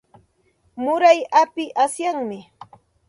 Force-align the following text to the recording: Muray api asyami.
Muray 0.83 1.19
api 1.41 1.65
asyami. 1.83 2.39